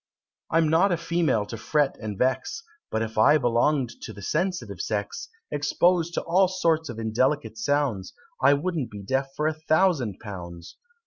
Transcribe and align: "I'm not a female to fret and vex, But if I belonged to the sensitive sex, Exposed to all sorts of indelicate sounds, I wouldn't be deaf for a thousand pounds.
"I'm 0.49 0.67
not 0.67 0.91
a 0.91 0.97
female 0.97 1.45
to 1.45 1.57
fret 1.57 1.95
and 2.01 2.17
vex, 2.17 2.63
But 2.89 3.03
if 3.03 3.19
I 3.19 3.37
belonged 3.37 4.01
to 4.01 4.13
the 4.13 4.23
sensitive 4.23 4.81
sex, 4.81 5.29
Exposed 5.51 6.15
to 6.15 6.23
all 6.23 6.47
sorts 6.47 6.89
of 6.89 6.97
indelicate 6.97 7.59
sounds, 7.59 8.15
I 8.41 8.55
wouldn't 8.55 8.89
be 8.89 9.03
deaf 9.03 9.27
for 9.35 9.45
a 9.45 9.53
thousand 9.53 10.17
pounds. 10.19 10.75